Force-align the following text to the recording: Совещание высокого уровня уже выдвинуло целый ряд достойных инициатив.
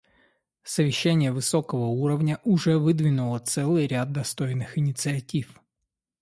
Совещание 0.63 1.31
высокого 1.31 1.85
уровня 1.85 2.39
уже 2.43 2.79
выдвинуло 2.79 3.37
целый 3.37 3.85
ряд 3.85 4.11
достойных 4.11 4.75
инициатив. 4.79 5.61